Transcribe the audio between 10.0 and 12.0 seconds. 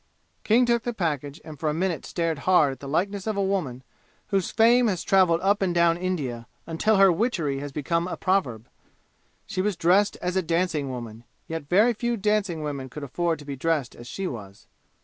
as a dancing woman, yet very